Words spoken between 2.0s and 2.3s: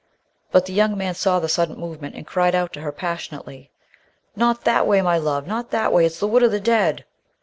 and